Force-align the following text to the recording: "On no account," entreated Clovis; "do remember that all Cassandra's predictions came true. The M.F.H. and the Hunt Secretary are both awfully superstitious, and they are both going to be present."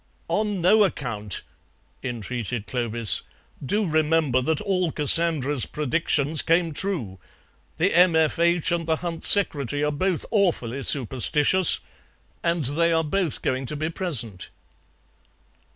"On 0.29 0.61
no 0.61 0.83
account," 0.83 1.43
entreated 2.01 2.65
Clovis; 2.65 3.21
"do 3.63 3.85
remember 3.87 4.41
that 4.41 4.59
all 4.59 4.91
Cassandra's 4.91 5.67
predictions 5.67 6.41
came 6.41 6.73
true. 6.73 7.19
The 7.77 7.93
M.F.H. 7.95 8.71
and 8.71 8.87
the 8.87 8.95
Hunt 9.05 9.23
Secretary 9.23 9.83
are 9.83 9.91
both 9.91 10.25
awfully 10.31 10.81
superstitious, 10.81 11.81
and 12.41 12.65
they 12.65 12.91
are 12.91 13.03
both 13.03 13.43
going 13.43 13.67
to 13.67 13.75
be 13.75 13.91
present." 13.91 14.49